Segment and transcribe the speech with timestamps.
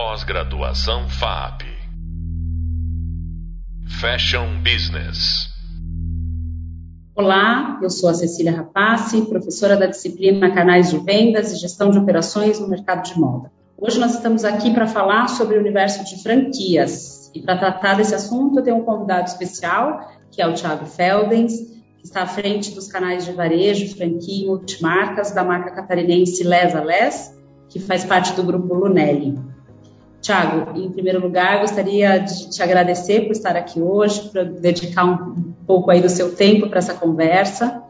[0.00, 1.62] Pós-graduação FAP.
[4.00, 5.48] Fashion Business.
[7.16, 11.98] Olá, eu sou a Cecília Rapace, professora da disciplina Canais de Vendas e Gestão de
[11.98, 13.50] Operações no Mercado de Moda.
[13.76, 17.32] Hoje nós estamos aqui para falar sobre o universo de franquias.
[17.34, 21.58] E para tratar desse assunto, eu tenho um convidado especial, que é o Thiago Feldens,
[21.98, 26.76] que está à frente dos canais de varejo, franquia e multimarcas da marca catarinense Les
[26.76, 27.36] a Les,
[27.68, 29.57] que faz parte do grupo Lunelli.
[30.20, 35.52] Tiago, em primeiro lugar, gostaria de te agradecer por estar aqui hoje, por dedicar um
[35.66, 37.82] pouco aí do seu tempo para essa conversa.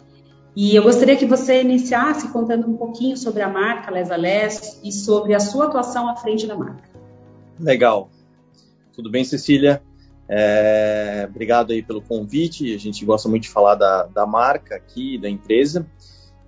[0.54, 4.92] E eu gostaria que você iniciasse contando um pouquinho sobre a marca Les Les e
[4.92, 6.88] sobre a sua atuação à frente da marca.
[7.58, 8.10] Legal.
[8.92, 9.82] Tudo bem, Cecília?
[10.28, 12.74] É, obrigado aí pelo convite.
[12.74, 15.86] A gente gosta muito de falar da, da marca aqui, da empresa.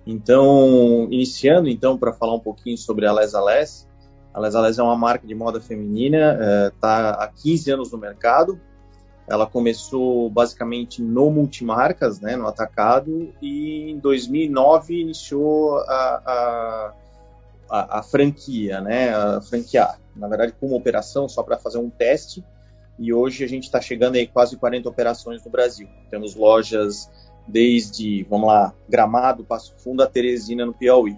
[0.05, 3.87] Então, iniciando então para falar um pouquinho sobre a Les Les,
[4.33, 8.59] a Les é uma marca de moda feminina, está é, há 15 anos no mercado.
[9.27, 16.93] Ela começou basicamente no multimarcas, né, no atacado, e em 2009 iniciou a, a,
[17.69, 19.99] a, a franquia, né, a franquear.
[20.15, 22.43] Na verdade, com uma operação só para fazer um teste,
[22.99, 25.87] e hoje a gente está chegando aí quase 40 operações no Brasil.
[26.09, 27.09] Temos lojas
[27.47, 31.17] desde, vamos lá, Gramado, Passo Fundo, a Teresina no Piauí.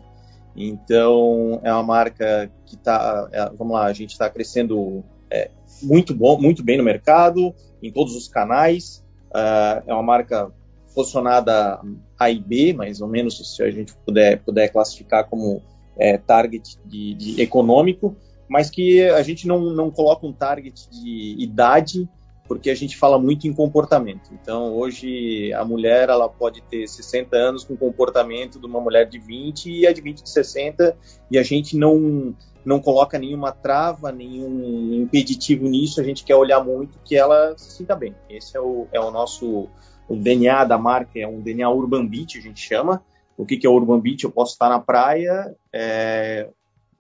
[0.55, 5.49] Então, é uma marca que está, é, vamos lá, a gente está crescendo é,
[5.81, 9.03] muito bom, muito bem no mercado, em todos os canais.
[9.29, 10.51] Uh, é uma marca
[10.93, 11.81] posicionada
[12.19, 15.61] A e B, mais ou menos, se a gente puder, puder classificar como
[15.97, 18.15] é, target de, de econômico,
[18.47, 22.07] mas que a gente não, não coloca um target de idade
[22.47, 24.30] porque a gente fala muito em comportamento.
[24.33, 29.17] Então, hoje, a mulher ela pode ter 60 anos com comportamento de uma mulher de
[29.17, 30.97] 20 e a de 20 de 60,
[31.31, 32.35] e a gente não,
[32.66, 37.72] não coloca nenhuma trava, nenhum impeditivo nisso, a gente quer olhar muito que ela se
[37.72, 38.13] sinta bem.
[38.30, 39.69] Esse é o, é o nosso
[40.07, 43.01] o DNA da marca, é um DNA Urban Beach, a gente chama.
[43.38, 44.23] O que, que é Urban Beach?
[44.23, 46.50] Eu posso estar na praia é,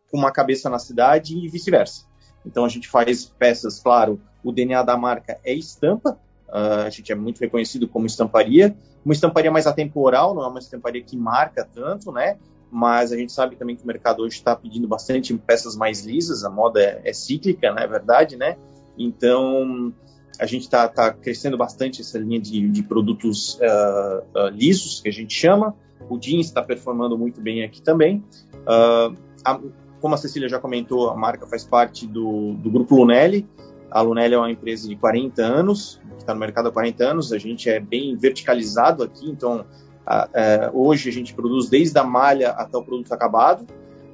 [0.09, 2.05] com uma cabeça na cidade e vice-versa.
[2.45, 7.11] Então, a gente faz peças, claro, o DNA da marca é estampa, uh, a gente
[7.11, 11.67] é muito reconhecido como estamparia, uma estamparia mais atemporal, não é uma estamparia que marca
[11.73, 12.37] tanto, né?
[12.71, 16.43] Mas a gente sabe também que o mercado hoje está pedindo bastante peças mais lisas,
[16.43, 17.83] a moda é, é cíclica, não né?
[17.83, 18.57] é verdade, né?
[18.97, 19.93] Então
[20.39, 25.09] a gente está tá crescendo bastante essa linha de, de produtos uh, uh, lisos, que
[25.09, 25.75] a gente chama.
[26.09, 28.23] O jeans está performando muito bem aqui também.
[28.55, 29.15] Uh,
[29.45, 29.59] a,
[30.03, 33.47] como a Cecília já comentou, a marca faz parte do, do grupo Lunelli,
[33.89, 37.31] a Lunelli é uma empresa de 40 anos, que está no mercado há 40 anos,
[37.31, 39.65] a gente é bem verticalizado aqui, então
[40.05, 43.65] a, a, é, hoje a gente produz desde a malha até o produto acabado,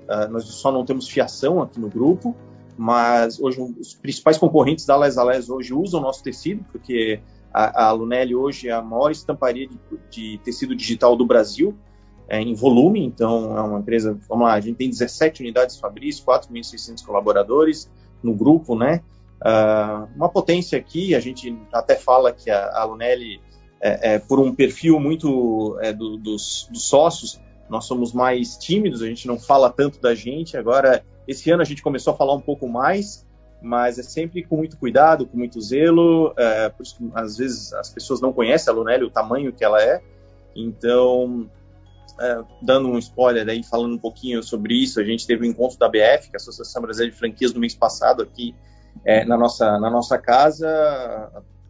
[0.08, 2.36] a, nós só não temos fiação aqui no grupo,
[2.78, 7.20] mas hoje os principais concorrentes da Les Les hoje usam o nosso tecido, porque
[7.52, 9.80] a, a Lunelli hoje é a maior estamparia de,
[10.12, 11.76] de tecido digital do Brasil,
[12.29, 16.22] é, em volume, então é uma empresa, vamos lá, a gente tem 17 unidades fabris,
[16.22, 17.90] 4.600 colaboradores
[18.22, 19.01] no grupo, né?
[19.41, 23.41] Uh, uma potência aqui, a gente até fala que a, a Lunelli,
[23.81, 29.01] é, é, por um perfil muito é, do, dos, dos, sócios, nós somos mais tímidos,
[29.01, 30.57] a gente não fala tanto da gente.
[30.57, 33.25] Agora, esse ano a gente começou a falar um pouco mais,
[33.61, 36.34] mas é sempre com muito cuidado, com muito zelo.
[36.38, 39.63] É, por isso que, às vezes as pessoas não conhecem a Lunelli, o tamanho que
[39.63, 40.01] ela é.
[40.53, 41.50] Então,
[42.20, 45.52] é, dando um spoiler aí, falando um pouquinho sobre isso, a gente teve o um
[45.52, 48.56] encontro da BF, que é a Associação Brasileira de Franquias, no mês passado aqui
[49.06, 50.68] é, na, nossa, na nossa casa,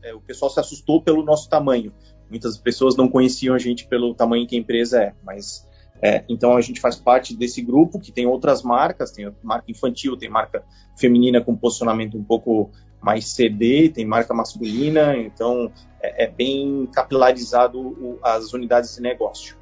[0.03, 1.93] é, o pessoal se assustou pelo nosso tamanho.
[2.29, 5.67] Muitas pessoas não conheciam a gente pelo tamanho que a empresa é, mas
[6.01, 10.15] é, então a gente faz parte desse grupo que tem outras marcas, tem marca infantil,
[10.15, 10.63] tem marca
[10.95, 12.71] feminina com posicionamento um pouco
[13.01, 15.71] mais CD, tem marca masculina, então
[16.01, 19.58] é, é bem capilarizado as unidades de negócio.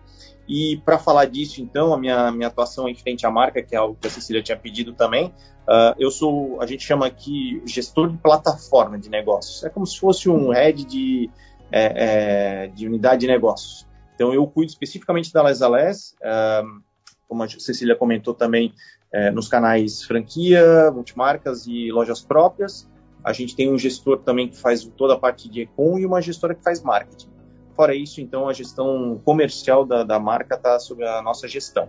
[0.47, 3.77] E para falar disso, então, a minha, minha atuação em frente à marca, que é
[3.77, 5.27] algo que a Cecília tinha pedido também,
[5.67, 9.63] uh, eu sou, a gente chama aqui gestor de plataforma de negócios.
[9.65, 11.29] É como se fosse um head de,
[11.69, 13.85] é, é, de unidade de negócios.
[14.15, 16.81] Então, eu cuido especificamente da Les Les, uh,
[17.27, 18.73] como a Cecília comentou também,
[19.13, 22.89] uh, nos canais franquia, multimarcas e lojas próprias.
[23.21, 26.21] A gente tem um gestor também que faz toda a parte de e-com e uma
[26.21, 27.37] gestora que faz marketing.
[27.77, 31.88] Fora isso, então, a gestão comercial da, da marca está sob a nossa gestão.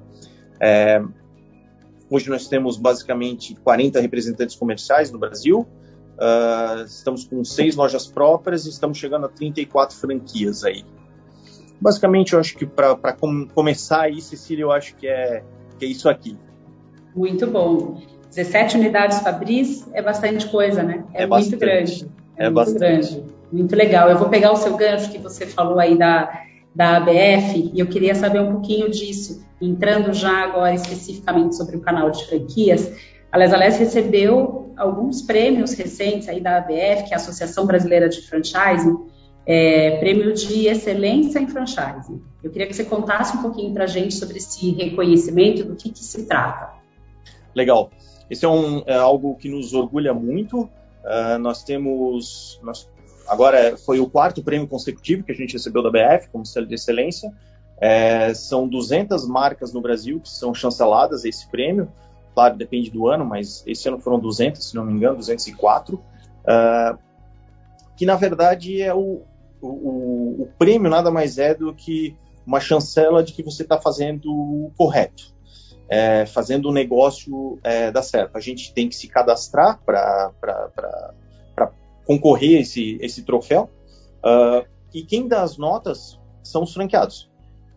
[0.61, 1.03] É,
[2.11, 5.67] hoje nós temos basicamente 40 representantes comerciais no Brasil,
[6.19, 10.85] uh, estamos com seis lojas próprias e estamos chegando a 34 franquias aí.
[11.81, 15.43] Basicamente, eu acho que para com, começar aí, Cecília, eu acho que é,
[15.79, 16.37] que é isso aqui.
[17.17, 18.03] Muito bom.
[18.29, 21.07] 17 unidades Fabris é bastante coisa, né?
[21.15, 21.57] É, é muito bastante.
[21.57, 22.11] grande.
[22.37, 23.15] É, é muito bastante.
[23.15, 23.38] grande.
[23.51, 24.09] Muito legal.
[24.11, 26.43] Eu vou pegar o seu gancho que você falou aí da,
[26.75, 29.47] da ABF e eu queria saber um pouquinho disso.
[29.61, 32.93] Entrando já agora especificamente sobre o canal de franquias,
[33.33, 38.09] a Les Ales recebeu alguns prêmios recentes aí da ABF, que é a Associação Brasileira
[38.09, 38.97] de Franchising,
[39.45, 42.23] é, prêmio de excelência em franchising.
[42.43, 45.91] Eu queria que você contasse um pouquinho para a gente sobre esse reconhecimento, do que,
[45.91, 46.75] que se trata.
[47.55, 47.91] Legal.
[48.31, 50.61] Esse é, um, é algo que nos orgulha muito.
[50.61, 52.89] Uh, nós temos, nós,
[53.29, 56.75] agora foi o quarto prêmio consecutivo que a gente recebeu da BF como selo de
[56.75, 57.33] excelência.
[57.81, 61.93] É, são 200 marcas no Brasil que são chanceladas a esse prêmio.
[62.35, 65.97] Claro, depende do ano, mas esse ano foram 200, se não me engano, 204.
[65.97, 66.99] Uh,
[67.97, 69.23] que na verdade é o,
[69.61, 72.17] o, o, prêmio nada mais é do que
[72.47, 75.35] uma chancela de que você está fazendo o correto,
[75.89, 78.37] é, fazendo o negócio é, dar certo.
[78.37, 80.33] A gente tem que se cadastrar para
[82.09, 83.69] concorrer esse, esse troféu,
[84.25, 87.31] uh, e quem dá as notas são os franqueados.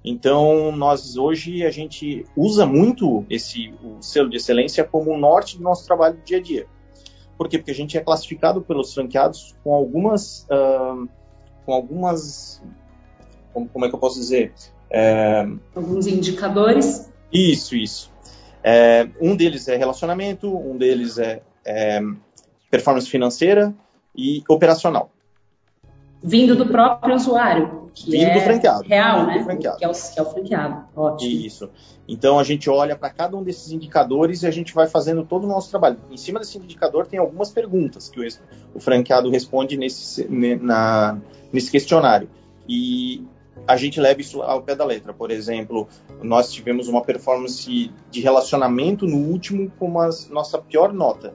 [0.06, 5.58] Então, nós hoje a gente usa muito esse o selo de excelência como o norte
[5.58, 6.66] do nosso trabalho do dia a dia.
[7.38, 7.58] Por quê?
[7.58, 11.08] Porque a gente é classificado pelos franqueados com algumas uh,
[11.66, 12.64] com algumas.
[13.54, 14.54] Como, como, é que eu posso dizer?
[14.90, 15.46] É...
[15.76, 17.12] Alguns indicadores.
[17.32, 18.10] Isso, isso.
[18.64, 22.00] É, um deles é relacionamento, um deles é, é
[22.70, 23.76] performance financeira
[24.16, 25.12] e operacional.
[26.24, 28.84] Vindo do próprio usuário, que Vindo é do franqueado.
[28.84, 29.44] real, né?
[29.44, 29.78] Franqueado.
[29.78, 30.86] Que, é o, que é o franqueado.
[30.96, 31.32] Ótimo.
[31.32, 31.70] Isso.
[32.08, 35.46] Então a gente olha para cada um desses indicadores e a gente vai fazendo todo
[35.46, 35.98] o nosso trabalho.
[36.12, 38.28] Em cima desse indicador tem algumas perguntas que o,
[38.76, 41.18] o franqueado responde nesse, na,
[41.52, 42.30] nesse questionário.
[42.68, 43.26] E
[43.68, 45.14] a gente leva isso ao pé da letra.
[45.14, 45.88] Por exemplo,
[46.22, 51.34] nós tivemos uma performance de relacionamento no último com a nossa pior nota.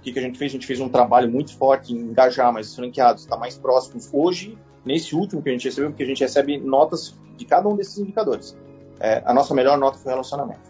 [0.00, 0.50] O que, que a gente fez?
[0.50, 4.08] A gente fez um trabalho muito forte em engajar mais os franqueados, estar mais próximos.
[4.10, 7.76] Hoje, nesse último que a gente recebeu, porque a gente recebe notas de cada um
[7.76, 8.56] desses indicadores.
[8.98, 10.62] É, a nossa melhor nota foi relacionamento.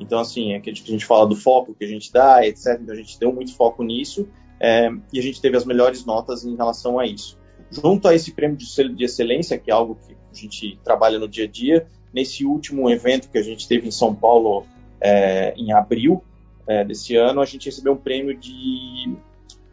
[0.00, 2.80] Então, assim, é que a gente fala do foco que a gente dá, etc.
[2.82, 4.28] Então, a gente deu muito foco nisso
[4.58, 7.38] é, e a gente teve as melhores notas em relação a isso.
[7.70, 11.44] Junto a esse prêmio de excelência, que é algo que a gente trabalha no dia
[11.44, 14.66] a dia, nesse último evento que a gente teve em São Paulo
[15.00, 16.24] é, em abril
[16.66, 19.16] é, desse ano, a gente recebeu um prêmio de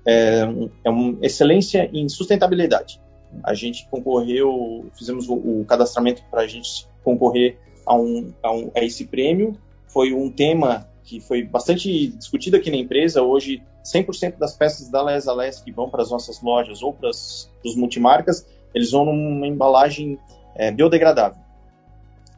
[0.06, 0.42] é,
[0.84, 3.00] é um, excelência em sustentabilidade.
[3.44, 8.72] A gente concorreu, fizemos o, o cadastramento para a gente concorrer a, um, a, um,
[8.76, 9.58] a esse prêmio.
[9.88, 13.22] Foi um tema que foi bastante discutido aqui na empresa.
[13.22, 17.10] Hoje, 100% das peças da Lesa Les que vão para as nossas lojas ou para
[17.10, 20.20] os multimarcas, eles vão numa embalagem
[20.56, 21.42] é, biodegradável.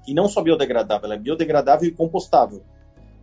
[0.07, 2.61] E não só biodegradável, ela é biodegradável e compostável.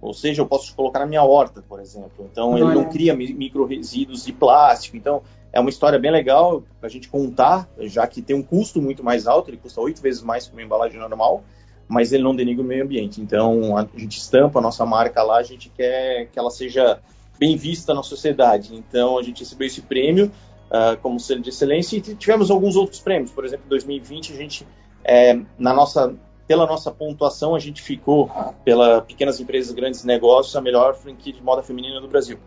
[0.01, 2.29] Ou seja, eu posso colocar na minha horta, por exemplo.
[2.31, 4.97] Então, ele não cria micro-resíduos de plástico.
[4.97, 8.81] Então, é uma história bem legal para a gente contar, já que tem um custo
[8.81, 11.43] muito mais alto, ele custa oito vezes mais que uma embalagem normal,
[11.87, 13.21] mas ele não denigra o meio ambiente.
[13.21, 17.01] Então, a gente estampa a nossa marca lá, a gente quer que ela seja
[17.39, 18.75] bem vista na sociedade.
[18.75, 20.31] Então, a gente recebeu esse prêmio
[20.71, 23.33] uh, como selo de excelência e tivemos alguns outros prêmios.
[23.33, 24.67] Por exemplo, em 2020, a gente,
[25.03, 26.15] é, na nossa,
[26.51, 28.29] pela nossa pontuação, a gente ficou,
[28.65, 32.41] pela Pequenas Empresas Grandes Negócios, a melhor franquia de moda feminina do Brasil.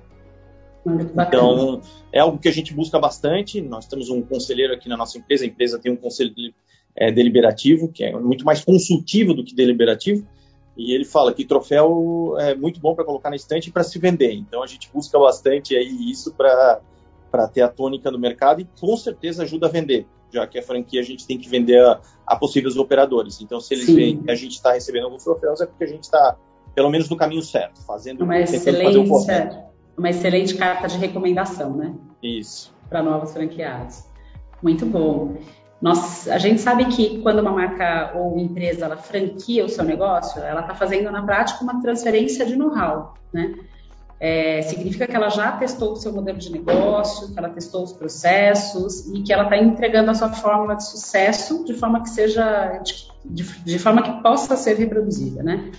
[0.86, 1.80] Então,
[2.12, 3.62] é algo que a gente busca bastante.
[3.62, 6.34] Nós temos um conselheiro aqui na nossa empresa, a empresa tem um conselho
[6.94, 10.28] é, deliberativo, que é muito mais consultivo do que deliberativo,
[10.76, 13.98] e ele fala que troféu é muito bom para colocar na estante e para se
[14.00, 14.34] vender.
[14.34, 18.98] Então a gente busca bastante aí isso para ter a tônica no mercado e com
[18.98, 22.36] certeza ajuda a vender, já que a franquia a gente tem que vender a, a
[22.36, 23.40] possíveis operadores.
[23.42, 23.96] Então se eles Sim.
[23.96, 26.38] veem que a gente está recebendo alguns troféus é porque a gente está
[26.74, 29.64] pelo menos no caminho certo, fazendo uma excelente, fazer
[29.96, 31.94] uma excelente carta de recomendação, né?
[32.22, 32.74] Isso.
[32.90, 34.06] Para novos franqueados.
[34.62, 35.38] Muito bom.
[35.82, 40.42] Nós, a gente sabe que quando uma marca ou empresa ela franquia o seu negócio,
[40.42, 43.54] ela está fazendo na prática uma transferência de know-how, né?
[44.26, 47.92] É, significa que ela já testou o seu modelo de negócio, que ela testou os
[47.92, 52.82] processos e que ela está entregando a sua fórmula de sucesso de forma que seja
[53.26, 55.70] de, de, forma que possa ser reproduzida, né?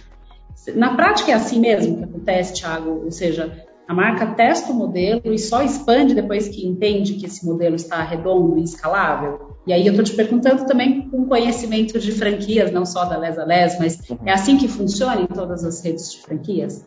[0.75, 5.33] Na prática é assim mesmo que acontece, Thiago, ou seja, a marca testa o modelo
[5.33, 9.57] e só expande depois que entende que esse modelo está redondo e escalável.
[9.67, 13.39] E aí eu estou te perguntando também com conhecimento de franquias, não só da Les
[13.39, 16.87] a Les, mas é assim que funciona em todas as redes de franquias?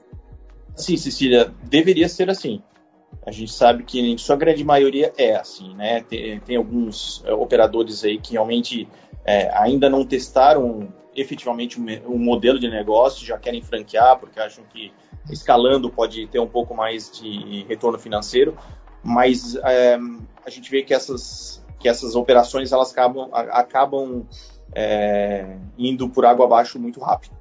[0.77, 2.61] Sim, Cecília, deveria ser assim.
[3.25, 6.01] A gente sabe que em sua grande maioria é assim, né?
[6.01, 8.87] Tem, tem alguns é, operadores aí que realmente
[9.25, 14.63] é, ainda não testaram efetivamente um, um, modelo de negócio, já querem franquear porque acham
[14.71, 14.93] que
[15.31, 18.55] escalando pode ter um pouco mais de retorno financeiro,
[19.03, 19.97] mas é,
[20.45, 24.25] a gente vê que essas, que essas operações elas acabam, acabam
[24.73, 27.36] é, indo por água abaixo muito rápido.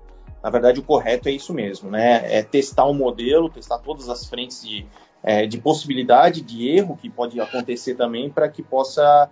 [0.46, 2.22] Na verdade, o correto é isso mesmo, né?
[2.32, 4.86] É testar um modelo, testar todas as frentes de,
[5.20, 9.28] é, de possibilidade de erro que pode acontecer também para que possa,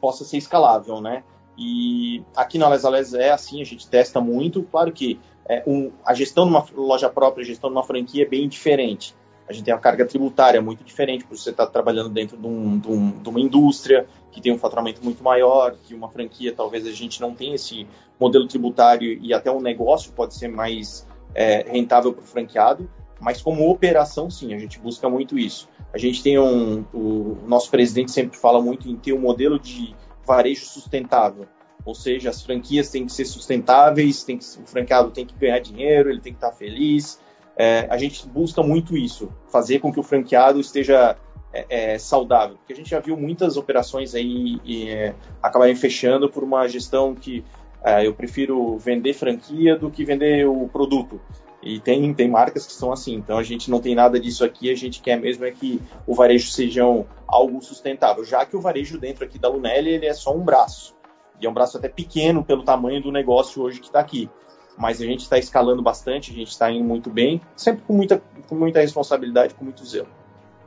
[0.00, 1.24] possa ser escalável, né?
[1.58, 4.62] E aqui na Lesales é assim, a gente testa muito.
[4.62, 8.22] Claro que é, um, a gestão de uma loja própria, a gestão de uma franquia
[8.22, 9.12] é bem diferente
[9.48, 12.78] a gente tem uma carga tributária muito diferente, porque você está trabalhando dentro de, um,
[12.78, 16.86] de, um, de, uma indústria que tem um faturamento muito maior, que uma franquia talvez
[16.86, 17.86] a gente não tenha esse
[18.18, 22.88] modelo tributário e até o um negócio pode ser mais é, rentável para o franqueado,
[23.20, 25.68] mas como operação, sim, a gente busca muito isso.
[25.92, 29.94] A gente tem um, o nosso presidente sempre fala muito em ter um modelo de
[30.26, 31.46] varejo sustentável,
[31.84, 35.58] ou seja, as franquias têm que ser sustentáveis, tem que, o franqueado tem que ganhar
[35.58, 37.20] dinheiro, ele tem que estar feliz,
[37.56, 41.16] é, a gente busca muito isso, fazer com que o franqueado esteja
[41.52, 46.42] é, é, saudável, porque a gente já viu muitas operações aí é, acabarem fechando por
[46.42, 47.44] uma gestão que
[47.84, 51.20] é, eu prefiro vender franquia do que vender o produto.
[51.62, 54.70] E tem, tem marcas que são assim, então a gente não tem nada disso aqui,
[54.70, 56.82] a gente quer mesmo é que o varejo seja
[57.26, 60.94] algo sustentável, já que o varejo dentro aqui da Lunelli ele é só um braço,
[61.40, 64.28] e é um braço até pequeno pelo tamanho do negócio hoje que está aqui
[64.76, 68.22] mas a gente está escalando bastante, a gente está indo muito bem, sempre com muita,
[68.48, 70.08] com muita responsabilidade, com muito zelo.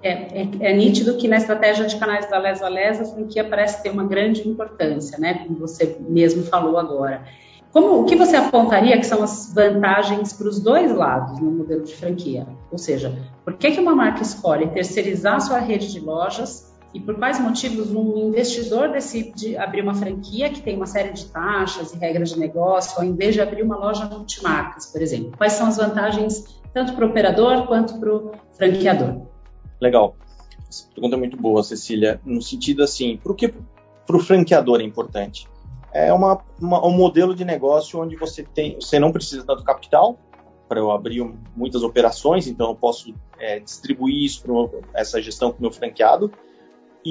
[0.01, 3.81] É, é, é, nítido que na estratégia de canais da Les a a franquia parece
[3.81, 5.45] ter uma grande importância, né?
[5.45, 7.23] Como você mesmo falou agora.
[7.73, 11.83] Como, o que você apontaria que são as vantagens para os dois lados no modelo
[11.83, 12.47] de franquia?
[12.71, 17.15] Ou seja, por que, que uma marca escolhe terceirizar sua rede de lojas e por
[17.15, 21.97] quais motivos um investidor decide abrir uma franquia que tem uma série de taxas e
[21.97, 25.31] regras de negócio, ao invés de abrir uma loja multimarcas, por exemplo?
[25.37, 29.27] Quais são as vantagens tanto para o operador quanto para o franqueador?
[29.79, 30.15] Legal.
[30.67, 32.19] Essa pergunta é muito boa, Cecília.
[32.25, 33.53] No sentido assim, por que
[34.07, 35.47] para o franqueador é importante?
[35.93, 40.17] É uma, uma, um modelo de negócio onde você tem, você não precisa tanto capital
[40.67, 41.23] para eu abrir
[41.55, 46.31] muitas operações, então eu posso é, distribuir isso para essa gestão com o meu franqueado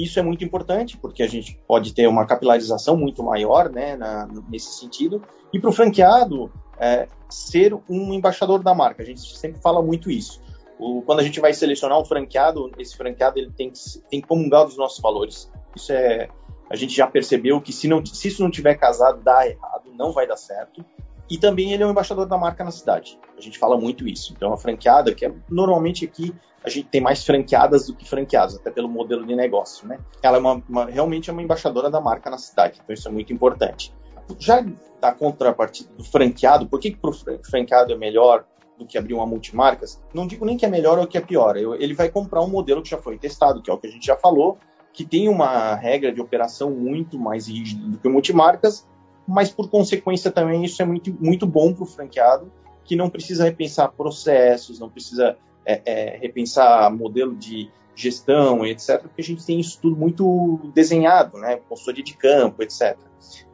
[0.03, 4.27] isso é muito importante, porque a gente pode ter uma capilarização muito maior né, na,
[4.49, 5.21] nesse sentido.
[5.53, 9.01] E para o franqueado, é, ser um embaixador da marca.
[9.01, 10.41] A gente sempre fala muito isso.
[10.79, 14.27] O, quando a gente vai selecionar um franqueado, esse franqueado ele tem que, tem que
[14.27, 15.51] comungar dos nossos valores.
[15.75, 16.29] Isso é.
[16.69, 20.11] A gente já percebeu que se, não, se isso não tiver casado, dá errado, não
[20.11, 20.83] vai dar certo.
[21.29, 23.19] E também ele é um embaixador da marca na cidade.
[23.37, 24.33] A gente fala muito isso.
[24.35, 28.55] Então, a franqueada, que é normalmente aqui a gente tem mais franqueadas do que franqueados,
[28.55, 29.99] até pelo modelo de negócio, né?
[30.21, 33.11] Ela é uma, uma, realmente é uma embaixadora da marca na cidade, então isso é
[33.11, 33.93] muito importante.
[34.37, 34.65] Já
[34.99, 38.45] da contrapartida do franqueado, por que, que para o franqueado é melhor
[38.77, 40.01] do que abrir uma multimarcas?
[40.13, 42.81] Não digo nem que é melhor ou que é pior, ele vai comprar um modelo
[42.81, 44.57] que já foi testado, que é o que a gente já falou,
[44.91, 48.85] que tem uma regra de operação muito mais rígida do que multimarcas,
[49.27, 52.51] mas por consequência também isso é muito, muito bom para o franqueado,
[52.83, 59.21] que não precisa repensar processos, não precisa é, é, repensar modelo de gestão, etc., porque
[59.21, 61.57] a gente tem isso tudo muito desenhado, né?
[61.67, 62.97] Consultoria de campo, etc.,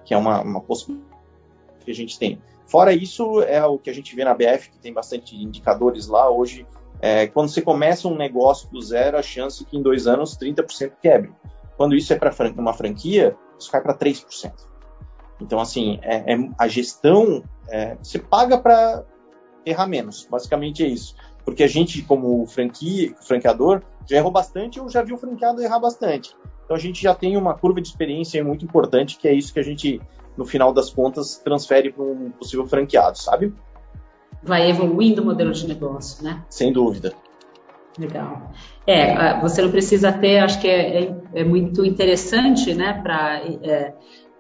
[0.06, 1.10] que é uma, uma possibilidade
[1.84, 2.40] que a gente tem.
[2.68, 6.30] Fora isso, é o que a gente vê na BF, que tem bastante indicadores lá
[6.30, 6.68] hoje.
[7.02, 10.94] É, quando você começa um negócio do zero, a chance que em dois anos 30%
[11.02, 11.32] quebre.
[11.78, 14.52] Quando isso é para uma franquia, isso cai para 3%.
[15.42, 19.04] Então, assim, é, é a gestão, é, você paga para
[19.66, 20.28] errar menos.
[20.30, 21.16] Basicamente é isso.
[21.46, 25.80] Porque a gente, como franquia, franqueador, já errou bastante ou já viu o franqueado errar
[25.80, 26.36] bastante.
[26.64, 29.60] Então a gente já tem uma curva de experiência muito importante, que é isso que
[29.60, 30.02] a gente,
[30.38, 33.54] no final das contas, transfere para um possível franqueado, sabe?
[34.42, 36.44] Vai evoluindo o modelo de negócio, né?
[36.50, 37.14] Sem dúvida.
[37.98, 38.52] Legal.
[38.88, 43.94] É, você não precisa ter, acho que é, é, é muito interessante, né, para é,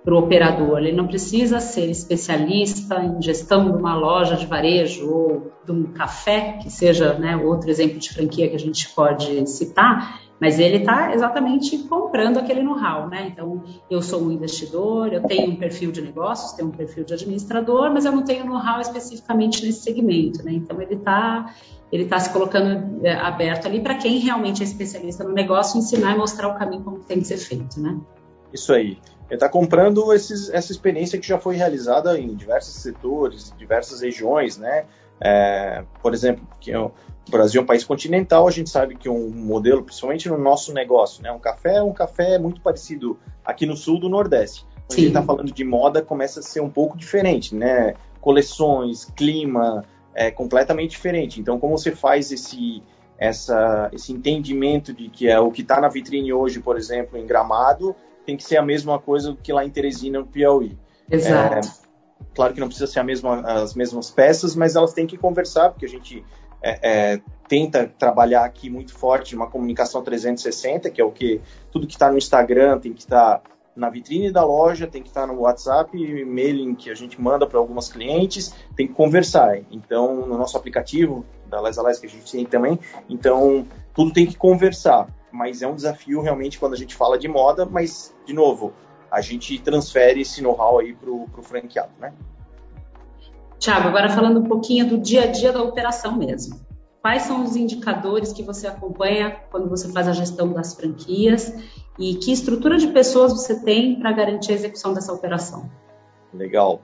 [0.03, 0.79] para o operador.
[0.79, 5.83] Ele não precisa ser especialista em gestão de uma loja de varejo ou de um
[5.93, 10.77] café, que seja né, outro exemplo de franquia que a gente pode citar, mas ele
[10.77, 13.07] está exatamente comprando aquele know-how.
[13.07, 13.29] Né?
[13.31, 17.13] Então, eu sou um investidor, eu tenho um perfil de negócios, tenho um perfil de
[17.13, 20.43] administrador, mas eu não tenho know-how especificamente nesse segmento.
[20.43, 20.53] Né?
[20.53, 21.53] Então, ele está
[21.93, 26.15] ele está se colocando é, aberto ali para quem realmente é especialista no negócio ensinar
[26.15, 27.95] e mostrar o caminho como tem que ser feito, né?
[28.53, 28.97] Isso aí.
[29.27, 34.57] Ele está comprando esses, essa experiência que já foi realizada em diversos setores, diversas regiões,
[34.57, 34.85] né?
[35.19, 36.91] É, por exemplo, que é o
[37.29, 41.23] Brasil é um país continental, a gente sabe que um modelo, principalmente no nosso negócio,
[41.23, 44.65] né, um café é um café muito parecido aqui no sul do Nordeste.
[44.87, 47.95] Quando a gente está falando de moda, começa a ser um pouco diferente, né?
[48.19, 51.39] Coleções, clima, é completamente diferente.
[51.39, 52.83] Então, como você faz esse
[53.17, 57.25] essa, esse entendimento de que é o que está na vitrine hoje, por exemplo, em
[57.25, 60.77] Gramado, tem que ser a mesma coisa que lá em Teresina, no Piauí.
[61.09, 61.67] Exato.
[61.67, 61.71] É,
[62.33, 65.69] claro que não precisa ser a mesma, as mesmas peças, mas elas têm que conversar,
[65.69, 66.23] porque a gente
[66.61, 66.79] é,
[67.13, 71.93] é, tenta trabalhar aqui muito forte uma comunicação 360, que é o que tudo que
[71.93, 75.41] está no Instagram tem que estar tá na vitrine da loja, tem que estar no
[75.41, 79.59] WhatsApp, mailing que a gente manda para algumas clientes, tem que conversar.
[79.71, 84.25] Então, no nosso aplicativo da Les Alais que a gente tem também, então tudo tem
[84.25, 85.07] que conversar.
[85.33, 88.71] Mas é um desafio realmente quando a gente fala de moda, mas, de novo,
[89.11, 92.13] a gente transfere esse know-how aí para o franqueado, né?
[93.57, 96.61] Tiago, agora falando um pouquinho do dia a dia da operação mesmo.
[97.01, 101.53] Quais são os indicadores que você acompanha quando você faz a gestão das franquias
[101.97, 105.69] e que estrutura de pessoas você tem para garantir a execução dessa operação?
[106.33, 106.81] Legal.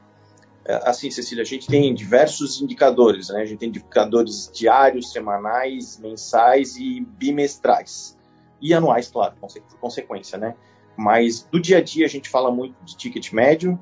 [0.66, 3.42] É, assim, Cecília, a gente tem diversos indicadores, né?
[3.42, 8.18] A gente tem indicadores diários, semanais, mensais e bimestrais.
[8.62, 10.56] E anuais, claro, por consequência, né?
[10.96, 13.80] Mas do dia a dia a gente fala muito de ticket médio,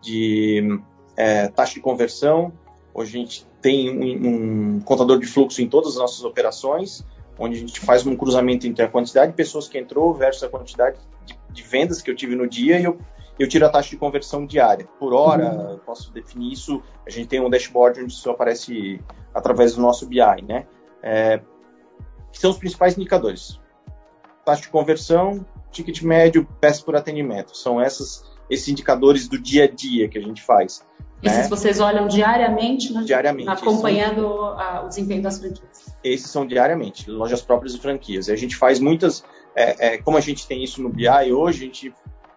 [0.00, 0.80] de
[1.16, 2.52] é, taxa de conversão.
[2.94, 7.04] Hoje a gente tem um, um, contador de fluxo em todas as nossas operações,
[7.38, 10.48] onde a gente faz um cruzamento entre a quantidade de pessoas que entrou versus a
[10.48, 12.98] quantidade de, de vendas que eu tive no dia e eu,
[13.38, 14.86] eu tiro a taxa de conversão diária.
[14.98, 15.78] Por hora, uhum.
[15.78, 16.82] posso definir isso.
[17.06, 19.00] A gente tem um dashboard onde isso aparece
[19.34, 20.66] através do nosso BI, né?
[21.02, 21.40] É,
[22.30, 23.60] que são os principais indicadores.
[24.44, 27.56] Taxa de conversão, ticket médio, peça por atendimento.
[27.56, 30.84] São essas, esses indicadores do dia a dia que a gente faz.
[31.22, 31.48] Esses né?
[31.48, 33.02] vocês olham diariamente, né?
[33.04, 34.84] diariamente acompanhando são...
[34.84, 35.94] o desempenho das franquias?
[36.02, 38.26] Esses são diariamente, lojas próprias e franquias.
[38.26, 41.62] E a gente faz muitas, é, é, como a gente tem isso no BI hoje,
[41.62, 41.94] a gente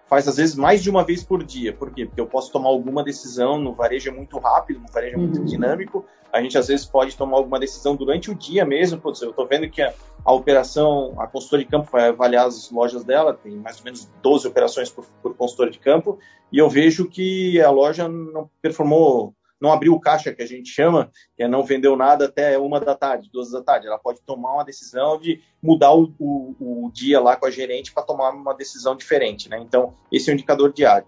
[0.08, 1.74] faz às vezes mais de uma vez por dia.
[1.74, 2.06] Por quê?
[2.06, 5.40] Porque eu posso tomar alguma decisão, no varejo é muito rápido, no varejo é muito
[5.40, 5.46] uhum.
[5.46, 9.00] dinâmico, a gente às vezes pode tomar alguma decisão durante o dia mesmo.
[9.00, 9.94] Putz, eu estou vendo que a,
[10.25, 14.10] a, operação, a consultora de campo vai avaliar as lojas dela, tem mais ou menos
[14.21, 16.17] 12 operações por, por consultora de campo,
[16.52, 20.69] e eu vejo que a loja não performou não abriu o caixa, que a gente
[20.69, 23.88] chama, que é não vendeu nada até uma da tarde, duas da tarde.
[23.88, 27.93] Ela pode tomar uma decisão de mudar o, o, o dia lá com a gerente
[27.93, 29.58] para tomar uma decisão diferente, né?
[29.60, 31.08] Então, esse é o indicador diário.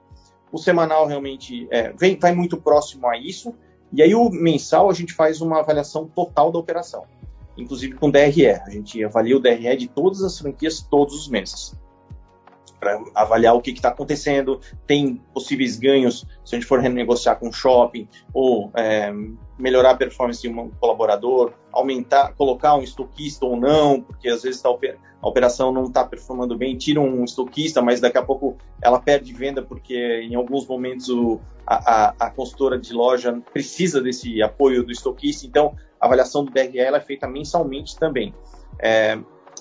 [0.52, 3.54] O semanal realmente é, vem, vai muito próximo a isso,
[3.92, 7.06] e aí o mensal a gente faz uma avaliação total da operação,
[7.58, 8.48] inclusive com DRE.
[8.48, 11.76] A gente avalia o DRE de todas as franquias todos os meses
[12.80, 17.50] para avaliar o que está acontecendo, tem possíveis ganhos se a gente for renegociar com
[17.50, 19.12] o shopping, ou é,
[19.58, 24.62] melhorar a performance de um colaborador, aumentar, colocar um estoquista ou não, porque às vezes
[24.62, 29.00] tá, a operação não está performando bem, tira um estoquista, mas daqui a pouco ela
[29.00, 34.42] perde venda porque em alguns momentos o, a, a, a consultora de loja precisa desse
[34.42, 38.34] apoio do estoquista, então a avaliação do DRE é feita mensalmente também.
[38.80, 39.18] É,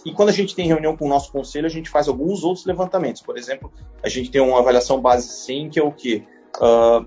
[0.06, 2.64] e quando a gente tem reunião com o nosso conselho, a gente faz alguns outros
[2.64, 3.20] levantamentos.
[3.20, 6.22] Por exemplo, a gente tem uma avaliação base 100, que é o quê?
[6.58, 7.04] Uh,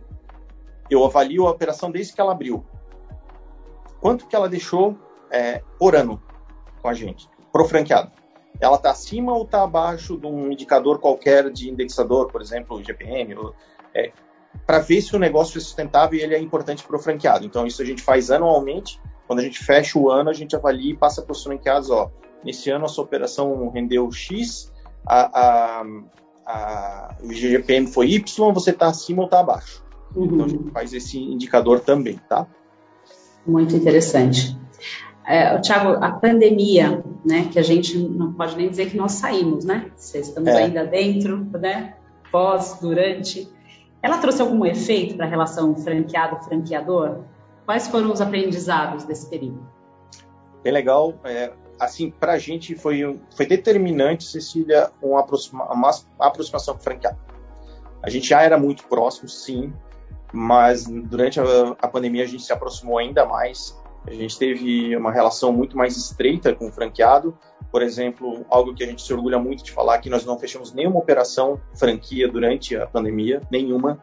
[0.89, 2.61] eu avalio a operação desde que ela abriu.
[4.01, 4.97] Quanto que ela deixou
[5.31, 6.21] é, por ano
[6.81, 8.11] com a gente, pro franqueado?
[8.59, 13.33] Ela está acima ou está abaixo de um indicador qualquer de indexador, por exemplo, GPM,
[13.95, 14.11] é,
[14.67, 17.45] para ver se o negócio é sustentável e ele é importante para o franqueado.
[17.45, 18.99] Então, isso a gente faz anualmente.
[19.25, 22.11] Quando a gente fecha o ano, a gente avalia e passa para os franqueados, ó,
[22.43, 24.71] Nesse ano, a sua operação rendeu X,
[25.05, 25.85] a, a,
[26.45, 29.83] a, o GPM foi Y, você está acima ou está abaixo.
[30.15, 30.25] Uhum.
[30.25, 32.47] Então, a gente faz esse indicador também, tá?
[33.45, 34.57] Muito interessante.
[35.25, 39.63] É, Tiago, a pandemia, né, que a gente não pode nem dizer que nós saímos,
[39.63, 39.91] né?
[39.95, 40.63] Estamos é.
[40.63, 41.95] ainda dentro, né?
[42.31, 43.47] Pós, durante.
[44.01, 47.19] Ela trouxe algum efeito para a relação franqueado-franqueador?
[47.65, 49.61] Quais foram os aprendizados desse período?
[50.63, 51.13] Bem legal.
[51.23, 56.83] É, assim, para a gente foi, foi determinante, Cecília, uma, aproxima, uma aproximação com o
[56.83, 57.17] franqueado.
[58.01, 59.73] A gente já era muito próximo, sim,
[60.31, 61.43] mas durante a,
[61.81, 63.77] a, pandemia a gente se aproximou ainda mais.
[64.05, 67.37] A gente teve uma relação muito mais estreita com o franqueado.
[67.71, 70.73] Por exemplo, algo que a gente se orgulha muito de falar que nós não fechamos
[70.73, 74.01] nenhuma operação franquia durante a pandemia, nenhuma.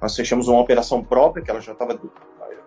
[0.00, 1.98] Nós fechamos uma operação própria, que ela já estava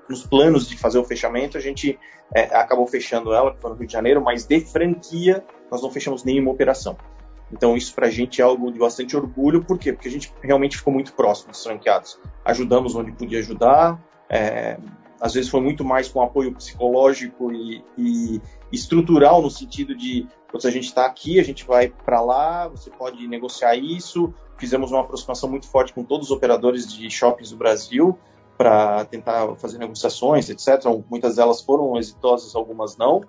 [0.09, 1.97] nos planos de fazer o fechamento, a gente
[2.33, 5.91] é, acabou fechando ela, que foi no Rio de Janeiro, mas de franquia nós não
[5.91, 6.97] fechamos nenhuma operação.
[7.51, 9.93] Então isso para a gente é algo de bastante orgulho, por quê?
[9.93, 12.19] Porque a gente realmente ficou muito próximo dos franqueados.
[12.43, 14.77] Ajudamos onde podia ajudar, é,
[15.21, 18.41] às vezes foi muito mais com apoio psicológico e, e
[18.71, 22.89] estrutural no sentido de se a gente está aqui, a gente vai para lá, você
[22.89, 24.33] pode negociar isso.
[24.57, 28.17] Fizemos uma aproximação muito forte com todos os operadores de shoppings do Brasil
[28.59, 30.83] para tentar fazer negociações, etc.
[31.09, 33.21] Muitas delas foram exitosas, algumas não,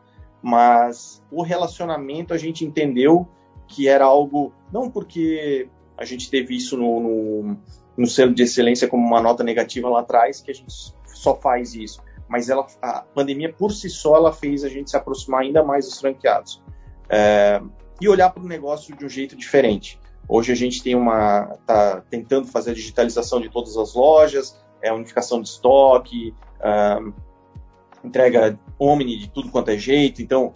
[0.43, 3.29] mas o relacionamento a gente entendeu
[3.69, 7.57] que era algo, não porque a gente teve isso no, no,
[7.97, 10.75] no selo de excelência como uma nota negativa lá atrás, que a gente
[11.07, 14.97] só faz isso, mas ela, a pandemia por si só ela fez a gente se
[14.97, 16.61] aproximar ainda mais dos franqueados
[17.09, 17.63] é,
[18.01, 19.97] e olhar para o negócio de um jeito diferente.
[20.29, 24.93] Hoje a gente tem uma está tentando fazer a digitalização de todas as lojas, é
[24.93, 27.13] unificação de estoque, uh,
[28.05, 30.23] entrega omni de tudo quanto é jeito.
[30.23, 30.55] Então,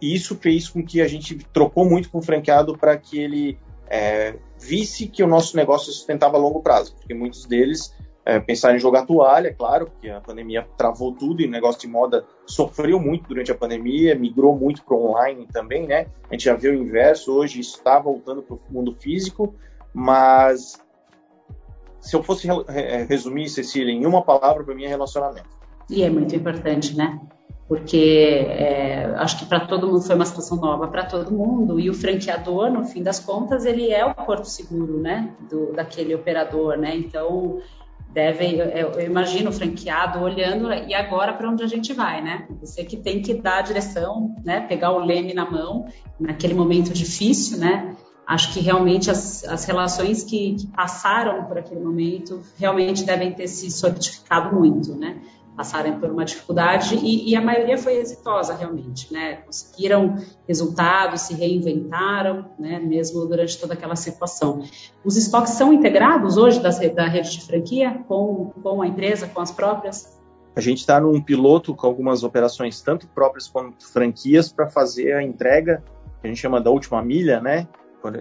[0.00, 4.34] isso fez com que a gente trocou muito com o franqueado para que ele é,
[4.58, 7.94] visse que o nosso negócio sustentava a longo prazo, porque muitos deles
[8.24, 11.88] é, pensaram em jogar toalha, claro, porque a pandemia travou tudo e o negócio de
[11.88, 16.06] moda sofreu muito durante a pandemia, migrou muito para o online também, né?
[16.28, 19.54] A gente já viu o inverso, hoje está voltando para o mundo físico,
[19.92, 20.80] mas
[22.02, 25.48] se eu fosse é, resumir, Cecília, em uma palavra, para mim é relacionamento.
[25.88, 27.20] E é muito importante, né?
[27.68, 31.88] Porque é, acho que para todo mundo foi uma situação nova para todo mundo e
[31.88, 35.32] o franqueador, no fim das contas, ele é o porto seguro, né?
[35.48, 36.94] Do, daquele operador, né?
[36.96, 37.60] Então
[38.12, 42.46] devem, eu, eu, imagino o franqueado olhando e agora para onde a gente vai, né?
[42.60, 44.60] Você que tem que dar a direção, né?
[44.60, 45.86] Pegar o leme na mão
[46.18, 47.96] naquele momento difícil, né?
[48.32, 53.46] Acho que realmente as, as relações que, que, passaram por aquele momento realmente devem ter
[53.46, 55.20] se solidificado muito, né?
[55.54, 59.34] Passaram por uma dificuldade e, e, a maioria foi exitosa realmente, né?
[59.44, 60.16] Conseguiram
[60.48, 62.78] resultados, se reinventaram, né?
[62.78, 64.62] Mesmo durante toda aquela situação.
[65.04, 69.42] Os estoques são integrados hoje da, da rede de franquia com, com a empresa, com
[69.42, 70.18] as próprias?
[70.56, 75.22] A gente está num piloto com algumas operações, tanto próprias quanto franquias, para fazer a
[75.22, 75.82] entrega,
[76.22, 77.68] que a gente chama da última milha, né?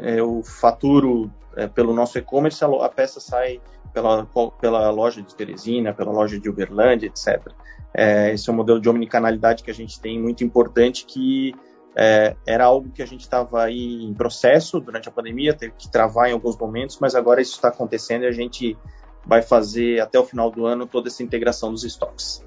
[0.04, 3.60] Eu faturo é, pelo nosso e-commerce, a, a, peça sai
[3.94, 4.28] pela,
[4.60, 7.52] pela loja de Teresina, pela loja de Uberlândia, etc.
[7.94, 11.54] É, esse é um modelo de omnicanalidade que a gente tem muito importante, que
[11.96, 15.92] é, era algo que a gente estava aí em processo durante a pandemia, teve que
[15.92, 18.78] travar em alguns momentos, mas agora isso está acontecendo e a gente
[19.26, 22.44] vai fazer até o final do ano toda essa integração dos estoques.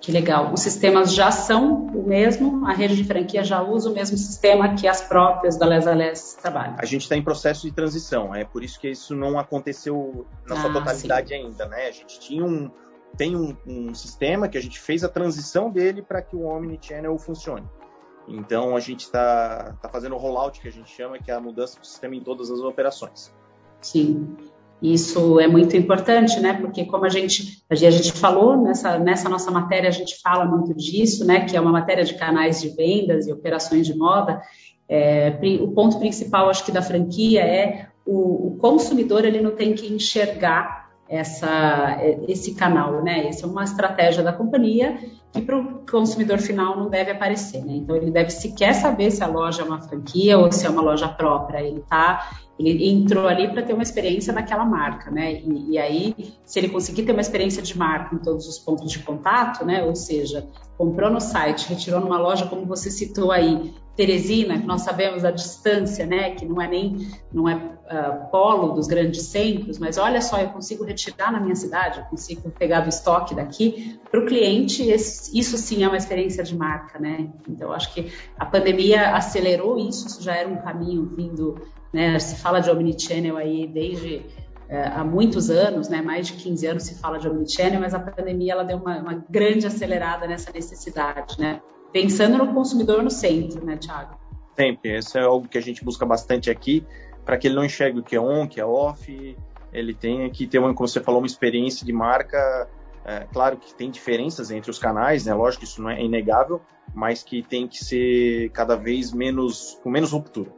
[0.00, 0.52] Que legal.
[0.52, 4.74] Os sistemas já são o mesmo, a rede de franquia já usa o mesmo sistema
[4.74, 6.76] que as próprias da Les Les trabalham.
[6.78, 10.56] A gente está em processo de transição, é por isso que isso não aconteceu na
[10.56, 11.34] sua ah, totalidade sim.
[11.34, 11.86] ainda, né?
[11.86, 12.70] A gente tinha um,
[13.16, 17.18] tem um, um, sistema que a gente fez a transição dele para que o Omnichannel
[17.18, 17.66] funcione.
[18.28, 21.40] Então a gente está tá fazendo o rollout que a gente chama, que é a
[21.40, 23.32] mudança do sistema em todas as operações.
[23.80, 24.36] Sim.
[24.82, 26.52] Isso é muito importante, né?
[26.52, 30.74] Porque como a gente a gente falou nessa nessa nossa matéria a gente fala muito
[30.74, 31.46] disso, né?
[31.46, 34.40] Que é uma matéria de canais de vendas e operações de moda.
[34.88, 39.74] É, o ponto principal, acho que da franquia é o, o consumidor ele não tem
[39.74, 43.28] que enxergar essa, esse canal, né?
[43.28, 44.98] Essa é uma estratégia da companhia
[45.32, 47.74] que para o consumidor final não deve aparecer, né?
[47.74, 50.82] Então ele deve sequer saber se a loja é uma franquia ou se é uma
[50.82, 51.60] loja própria.
[51.60, 55.34] Ele tá, ele entrou ali para ter uma experiência naquela marca, né?
[55.34, 56.14] E, e, aí,
[56.44, 59.84] se ele conseguir ter uma experiência de marca em todos os pontos de contato, né?
[59.84, 60.46] Ou seja,
[60.78, 65.30] comprou no site, retirou numa loja, como você citou aí, Teresina, que nós sabemos a
[65.30, 70.20] distância, né, que não é nem não é uh, polo dos grandes centros, mas olha
[70.20, 73.98] só, eu consigo retirar na minha cidade, eu consigo pegar do estoque daqui.
[74.10, 77.30] Para o cliente, isso sim é uma experiência de marca, né?
[77.48, 81.58] Então, acho que a pandemia acelerou isso, isso já era um caminho vindo,
[81.96, 82.18] né?
[82.18, 84.16] Se fala de omnichannel aí desde
[84.68, 86.02] uh, há muitos anos, né?
[86.02, 89.24] Mais de 15 anos se fala de omnichannel, mas a pandemia ela deu uma, uma
[89.28, 91.60] grande acelerada nessa necessidade, né?
[91.96, 94.18] pensando no consumidor no centro, né, Thiago?
[94.54, 94.98] Sempre.
[94.98, 96.86] Isso é algo que a gente busca bastante aqui,
[97.24, 99.36] para que ele não enxergue o que é on, o que é off.
[99.72, 102.68] Ele tenha que ter, uma, como você falou, uma experiência de marca.
[103.02, 105.32] É, claro que tem diferenças entre os canais, né?
[105.32, 106.60] Lógico que isso não é inegável,
[106.94, 110.50] mas que tem que ser cada vez menos, com menos ruptura.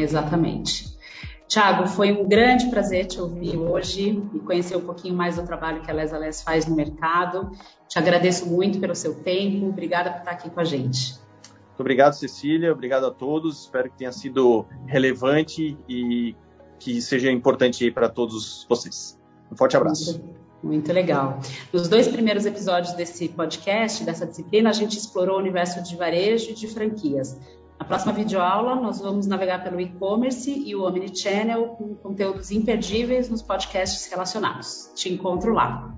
[0.00, 0.98] Exatamente.
[1.46, 5.82] Tiago, foi um grande prazer te ouvir hoje e conhecer um pouquinho mais do trabalho
[5.82, 7.50] que a Les Les faz no mercado.
[7.88, 9.66] Te agradeço muito pelo seu tempo.
[9.66, 11.14] Obrigada por estar aqui com a gente.
[11.50, 12.72] Muito obrigado, Cecília.
[12.72, 13.62] Obrigado a todos.
[13.62, 16.36] Espero que tenha sido relevante e
[16.78, 19.18] que seja importante para todos vocês.
[19.50, 20.20] Um forte abraço.
[20.20, 21.40] Muito, muito legal.
[21.72, 26.50] Nos dois primeiros episódios desse podcast, dessa disciplina, a gente explorou o universo de varejo
[26.50, 27.36] e de franquias.
[27.80, 33.40] Na próxima videoaula, nós vamos navegar pelo e-commerce e o Omnichannel com conteúdos imperdíveis nos
[33.40, 34.90] podcasts relacionados.
[34.94, 35.96] Te encontro lá.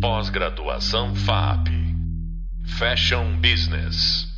[0.00, 1.68] Pós-graduação FAP.
[2.64, 4.33] Fashion Business.